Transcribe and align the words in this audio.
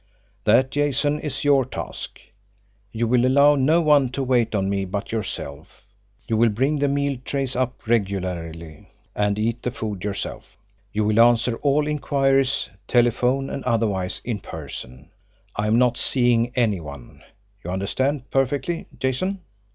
That, 0.45 0.71
Jason, 0.71 1.19
is 1.19 1.43
your 1.43 1.63
task. 1.63 2.17
You 2.91 3.07
will 3.07 3.23
allow 3.23 3.53
no 3.55 3.81
one 3.81 4.09
to 4.13 4.23
wait 4.23 4.55
on 4.55 4.67
me 4.67 4.83
but 4.83 5.11
yourself; 5.11 5.85
you 6.25 6.35
will 6.37 6.49
bring 6.49 6.79
the 6.79 6.87
meal 6.87 7.19
trays 7.23 7.55
up 7.55 7.85
regularly 7.85 8.89
and 9.15 9.37
eat 9.37 9.61
the 9.61 9.69
food 9.69 10.03
yourself. 10.03 10.57
You 10.91 11.03
will 11.05 11.19
answer 11.19 11.57
all 11.57 11.85
inquiries, 11.85 12.67
telephone 12.87 13.47
and 13.51 13.63
otherwise, 13.65 14.21
in 14.25 14.39
person 14.39 15.11
I 15.55 15.67
am 15.67 15.77
not 15.77 15.99
seeing 15.99 16.51
any 16.55 16.79
one. 16.79 17.21
You 17.63 17.69
understand 17.69 18.31
perfectly, 18.31 18.87
Jason?" 18.97 19.41